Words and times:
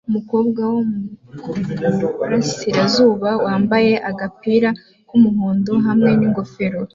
Umukobwa 0.09 0.61
wo 0.71 0.79
mu 0.89 1.01
burasirazuba 2.19 3.29
wambaye 3.45 3.93
agapira 4.09 4.69
k'umuhondo 5.07 5.71
hamwe 5.87 6.11
n'ingofero 6.19 6.79